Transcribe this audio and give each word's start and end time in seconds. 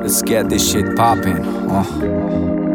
Let's 0.00 0.22
get 0.22 0.48
this 0.48 0.70
shit 0.70 0.96
popping. 0.96 1.44
Uh. 1.70 2.67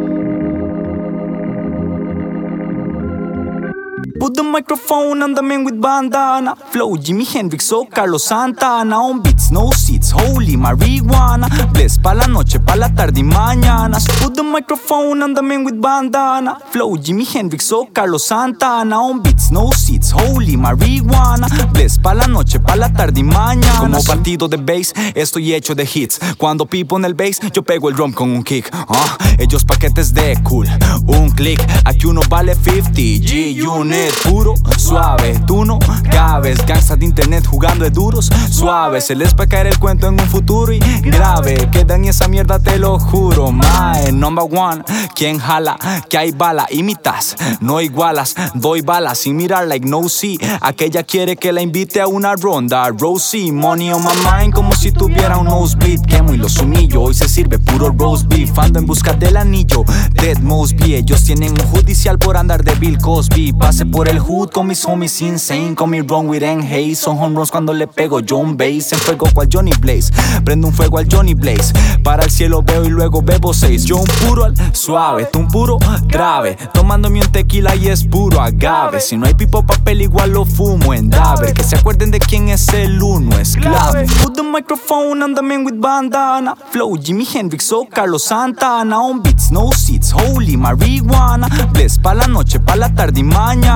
Put 4.20 4.36
the 4.36 4.44
microphone 4.44 5.24
on 5.24 5.34
the 5.34 5.42
man 5.42 5.64
with 5.64 5.82
bandana. 5.82 6.56
Flow 6.72 6.96
Jimi 6.98 7.26
Hendrix 7.26 7.72
o 7.72 7.86
Carlos 7.86 8.24
Santana. 8.24 9.02
On 9.02 9.20
beats, 9.22 9.50
no 9.52 9.72
seats, 9.72 10.12
holy 10.12 10.56
marijuana. 10.56 11.48
Bless 11.74 11.98
pa' 11.98 12.14
la 12.14 12.28
noche, 12.28 12.60
pa' 12.60 12.76
la 12.76 12.90
tarde 12.94 13.20
y 13.20 13.24
mañanas. 13.24 14.06
Put 14.22 14.36
the 14.36 14.44
microphone 14.44 15.24
on 15.24 15.34
the 15.34 15.42
man 15.42 15.66
with 15.66 15.82
bandana. 15.82 16.60
Flow 16.72 16.96
Jimi 16.96 17.26
Hendrix 17.26 17.72
o 17.72 17.88
Carlos 17.92 18.24
Santana. 18.24 19.02
On 19.02 19.20
beats, 19.20 19.52
no 19.52 19.72
seats, 19.72 20.12
holy 20.12 20.58
marijuana. 20.58 21.48
Bless 21.72 21.98
pa' 21.98 22.14
la 22.14 22.28
noche, 22.28 22.60
pa' 22.60 22.76
la 22.76 22.94
tarde 22.94 23.20
y 23.20 23.24
mañana. 23.24 23.80
Como 23.80 24.04
partido 24.04 24.48
de 24.48 24.58
bass, 24.58 24.94
estoy 25.16 25.54
hecho 25.54 25.74
de 25.74 25.90
hits. 25.92 26.20
Cuando 26.38 26.66
pipo 26.66 26.98
en 26.98 27.06
el 27.06 27.16
bass, 27.16 27.40
yo 27.52 27.64
pego 27.64 27.90
el 27.90 27.96
drum 27.96 28.14
con 28.14 28.30
un 28.30 28.44
kick. 28.44 28.70
Ah, 28.74 29.18
ellos 29.40 29.66
paquetes 29.66 30.14
de 30.14 30.40
cool, 30.44 30.68
un 31.08 31.32
click. 31.32 31.60
Aquí 31.86 32.06
uno 32.06 32.22
vale 32.30 32.54
50 32.54 32.94
G-Unit 32.94 34.03
puro, 34.24 34.56
suave. 34.78 35.40
Tú 35.46 35.66
no 35.66 35.80
cabes, 36.12 36.66
gangsta 36.66 36.96
de 36.96 37.06
internet 37.06 37.46
jugando 37.46 37.84
de 37.84 37.92
duros, 37.92 38.30
suave. 38.50 39.02
Se 39.02 39.16
les 39.16 39.34
va 39.36 39.46
a 39.46 39.48
caer 39.48 39.68
el 39.68 39.80
cuento 39.80 40.08
en 40.08 40.20
un 40.20 40.28
futuro 40.28 40.74
y 40.74 40.80
grave. 40.80 41.70
Quedan 41.72 42.06
esa 42.06 42.28
mierda, 42.28 42.60
te 42.60 42.80
lo 42.80 43.00
juro. 43.00 43.52
My 43.52 44.12
number 44.12 44.46
one, 44.46 44.84
quien 45.16 45.40
jala, 45.40 45.78
que 46.10 46.18
hay 46.18 46.32
bala, 46.32 46.66
imitas, 46.70 47.36
no 47.60 47.82
igualas. 47.82 48.36
Doy 48.56 48.82
balas 48.82 49.20
sin 49.20 49.36
mirar 49.36 49.68
like 49.68 49.88
no 49.88 50.10
see. 50.10 50.40
Aquella 50.62 51.04
quiere 51.04 51.36
que 51.36 51.52
la 51.52 51.62
invite 51.62 52.02
a 52.02 52.08
una 52.08 52.36
ronda. 52.36 52.90
Rosie, 52.90 53.52
money 53.52 53.92
on 53.92 54.04
my 54.04 54.12
mind, 54.24 54.54
como 54.54 54.74
si 54.74 54.92
tuviera 54.92 55.38
un 55.38 55.46
nosebleed. 55.46 56.02
Quemo 56.02 56.34
y 56.34 56.38
los 56.38 56.58
humillo, 56.58 57.02
hoy 57.02 57.14
se 57.14 57.28
sirve 57.30 57.60
puro 57.60 57.94
roast 57.98 58.28
beef. 58.28 58.58
Ando 58.58 58.80
en 58.80 58.86
busca 58.86 59.14
del 59.14 59.38
anillo, 59.38 59.84
Dead 60.14 60.40
Mosby. 60.40 60.96
Ellos 60.96 61.24
tienen 61.24 61.52
un 61.54 61.68
judicial 61.68 62.18
por 62.18 62.38
andar 62.38 62.64
de 62.64 62.76
Bill 62.76 62.98
Cosby. 62.98 63.54
Pase 63.54 63.86
por 63.94 64.10
el 64.10 64.20
hood 64.20 64.50
con 64.50 64.68
mis 64.68 64.84
homies 64.86 65.22
insane. 65.22 65.76
Con 65.76 65.92
mi 65.92 66.02
wrong 66.02 66.28
with 66.28 66.44
and 66.44 66.64
Hayes. 66.64 67.00
Son 67.00 67.18
home 67.18 67.36
runs 67.36 67.52
cuando 67.52 67.74
le 67.74 67.88
pego 67.88 68.20
John 68.28 68.58
Bass. 68.58 68.92
En 68.92 69.00
fuego 69.00 69.28
cual 69.34 69.48
Johnny 69.52 69.72
Blaze. 69.80 70.12
Prendo 70.44 70.68
un 70.68 70.74
fuego 70.74 70.98
al 70.98 71.08
Johnny 71.10 71.36
Blaze. 71.36 71.74
Para 72.04 72.24
el 72.24 72.32
cielo 72.32 72.64
veo 72.64 72.84
y 72.84 72.90
luego 72.90 73.22
bebo 73.22 73.54
seis. 73.54 73.86
Yo 73.86 73.98
un 73.98 74.08
puro 74.28 74.46
al 74.46 74.56
suave, 74.76 75.26
tú 75.32 75.40
un 75.40 75.48
puro 75.48 75.78
grave. 76.08 76.58
Tomándome 76.74 77.22
un 77.22 77.32
tequila 77.32 77.76
y 77.76 77.88
es 77.88 78.04
puro 78.04 78.42
agave. 78.42 79.00
Si 79.00 79.16
no 79.16 79.28
hay 79.28 79.36
pipo 79.36 79.64
papel, 79.64 80.02
igual 80.02 80.32
lo 80.32 80.46
fumo 80.46 80.94
en 80.94 81.10
Daver. 81.10 81.54
Que 81.54 81.64
se 81.64 81.76
acuerden 81.76 82.10
de 82.10 82.20
quién 82.20 82.50
es 82.50 82.68
el 82.70 83.02
uno, 83.02 83.38
es 83.38 83.56
clave. 83.56 84.08
Put 84.24 84.36
the 84.36 84.44
microphone 84.44 85.22
on 85.22 85.36
the 85.36 85.42
man 85.42 85.66
with 85.66 85.80
bandana. 85.80 86.56
Flow 86.72 86.98
Jimi 86.98 87.28
Hendrix 87.32 87.72
o 87.72 87.88
Carlos 87.90 88.24
Santana. 88.24 89.00
On 89.00 89.22
beats, 89.22 89.52
no 89.52 89.72
seats, 89.72 90.12
holy 90.12 90.58
marijuana. 90.58 91.48
Bless 91.72 92.00
pa' 92.00 92.16
la 92.16 92.28
noche, 92.28 92.60
pa' 92.60 92.76
la 92.76 92.94
tarde 92.94 93.20
y 93.20 93.24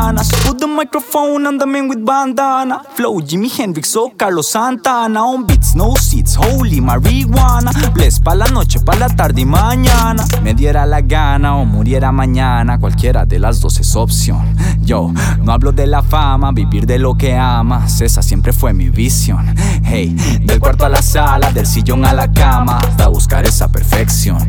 Put 0.08 0.60
the 0.60 0.68
microphone 0.68 1.46
on 1.46 1.58
the 1.58 1.66
man 1.66 1.90
with 1.90 2.06
bandana. 2.06 2.82
Flow 2.96 3.20
Jimi 3.20 3.50
Hendrix 3.50 3.94
o 3.98 4.14
Carlos 4.16 4.48
Santana. 4.48 5.26
On 5.26 5.46
beats, 5.46 5.76
no 5.76 5.96
seats, 5.96 6.36
holy 6.36 6.80
marijuana. 6.80 7.72
Bless 7.94 8.22
pa' 8.22 8.34
la 8.34 8.46
noche, 8.46 8.80
pa' 8.80 8.96
la 8.96 9.10
tarde 9.10 9.42
y 9.42 9.46
mañana. 9.46 10.26
Me 10.44 10.54
diera 10.54 10.86
la 10.86 11.02
gana 11.02 11.58
o 11.58 11.66
muriera 11.66 12.14
mañana. 12.14 12.80
Cualquiera 12.80 13.26
de 13.26 13.38
las 13.38 13.60
dos 13.60 13.80
es 13.82 13.96
opción. 13.98 14.56
Yo 14.80 15.12
no 15.44 15.52
hablo 15.52 15.74
de 15.74 15.86
la 15.86 16.02
fama, 16.02 16.54
vivir 16.54 16.86
de 16.86 17.00
lo 17.00 17.16
que 17.16 17.36
amas. 17.36 18.00
Esa 18.00 18.22
siempre 18.22 18.54
fue 18.54 18.72
mi 18.72 18.90
visión. 18.90 19.56
Hey, 19.84 20.16
del 20.46 20.62
cuarto 20.62 20.86
a 20.86 20.90
la 20.90 21.02
sala, 21.02 21.52
del 21.52 21.66
sillón 21.66 22.06
a 22.06 22.14
la 22.14 22.32
cama, 22.32 22.78
hasta 22.78 23.10
buscar 23.10 23.46
esa 23.46 23.68
perfección. 23.68 24.47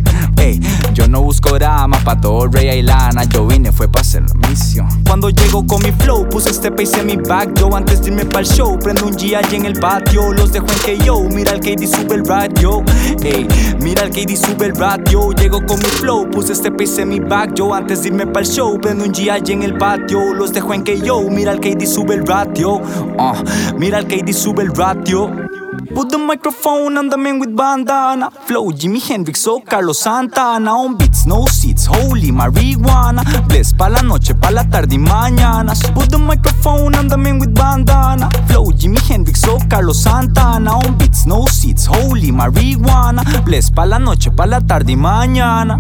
Busco 1.40 1.56
drama, 1.56 1.96
pa' 2.04 2.20
todo 2.20 2.48
rey 2.48 2.80
y 2.80 2.82
lana. 2.82 3.22
Yo 3.22 3.46
vine 3.46 3.70
fue 3.70 3.86
pa' 3.86 4.00
hacer 4.00 4.22
la 4.22 4.48
misión. 4.48 4.88
Cuando 5.06 5.30
llego 5.30 5.64
con 5.64 5.80
mi 5.84 5.92
flow, 5.92 6.28
puse 6.28 6.50
este 6.50 6.72
pace 6.72 6.98
en 6.98 7.06
mi 7.06 7.16
back. 7.16 7.56
Yo 7.56 7.72
antes 7.76 8.02
de 8.02 8.08
irme 8.08 8.24
pa'l 8.24 8.44
show, 8.44 8.76
prendo 8.76 9.06
un 9.06 9.12
G 9.12 9.36
allí 9.36 9.54
en 9.54 9.64
el 9.64 9.74
patio. 9.74 10.32
Los 10.32 10.52
dejo 10.52 10.66
en 10.66 10.98
KO, 10.98 11.28
mira 11.32 11.52
el 11.52 11.60
KD 11.60 11.86
sube 11.86 12.16
el 12.16 12.26
radio. 12.26 12.82
Hey, 13.22 13.46
mira 13.80 14.02
el 14.02 14.10
KD 14.10 14.34
sube 14.34 14.66
el 14.66 14.74
radio. 14.74 15.30
Llego 15.30 15.64
con 15.64 15.78
mi 15.78 15.84
flow, 15.84 16.28
puse 16.28 16.54
este 16.54 16.72
pace 16.72 17.02
en 17.02 17.10
mi 17.10 17.20
back. 17.20 17.54
Yo 17.54 17.72
antes 17.72 18.02
de 18.02 18.08
irme 18.08 18.26
pa'l 18.26 18.44
show, 18.44 18.76
prendo 18.80 19.04
un 19.04 19.12
G 19.12 19.30
allí 19.30 19.52
en 19.52 19.62
el 19.62 19.78
patio. 19.78 20.34
Los 20.34 20.52
dejo 20.52 20.74
en 20.74 20.82
KO, 20.82 21.30
mira 21.30 21.52
el 21.52 21.60
KD 21.60 21.86
sube 21.86 22.14
el 22.14 22.26
radio. 22.26 22.80
Ah, 23.16 23.40
mira 23.78 24.00
el 24.00 24.08
KD 24.08 24.32
sube 24.32 24.64
el 24.64 24.74
radio. 24.74 25.30
Put 25.94 26.10
the 26.10 26.18
microphone 26.18 26.98
on 26.98 27.08
the 27.08 27.16
man 27.16 27.38
with 27.38 27.54
bandana. 27.56 28.30
Flow 28.46 28.70
Jimi 28.72 29.00
Hendrix 29.00 29.46
o 29.46 29.60
Carlos 29.60 29.98
Santana. 29.98 30.76
On 30.76 30.96
beats, 30.96 31.26
no 31.26 31.46
seats, 31.46 31.86
holy 31.86 32.30
marijuana. 32.30 33.22
Bless 33.48 33.72
pa' 33.72 33.88
la 33.88 34.02
noche, 34.02 34.34
pa' 34.34 34.50
la 34.50 34.64
tarde 34.64 34.94
y 34.94 34.98
mañanas. 34.98 35.80
Put 35.92 36.10
the 36.10 36.18
microphone 36.18 36.94
on 36.94 37.08
the 37.08 37.16
man 37.16 37.38
with 37.38 37.54
bandana. 37.54 38.28
Flow 38.46 38.70
Jimi 38.72 38.98
Hendrix 39.08 39.44
o 39.44 39.58
Carlos 39.68 40.02
Santana. 40.02 40.76
On 40.76 40.96
beats, 40.96 41.26
no 41.26 41.46
seats, 41.46 41.86
holy 41.86 42.30
marijuana. 42.32 43.22
Bless 43.44 43.70
pa' 43.70 43.86
la 43.86 43.98
noche, 43.98 44.30
pa' 44.30 44.46
la 44.46 44.60
tarde 44.60 44.92
y 44.92 44.96
mañana. 44.96 45.78